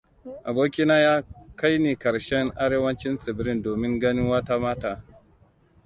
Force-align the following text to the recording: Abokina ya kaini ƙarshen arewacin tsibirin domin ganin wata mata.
Abokina 0.43 0.99
ya 0.99 1.23
kaini 1.55 1.95
ƙarshen 1.95 2.49
arewacin 2.55 3.17
tsibirin 3.17 3.61
domin 3.61 3.99
ganin 3.99 4.29
wata 4.29 4.59
mata. 4.59 5.03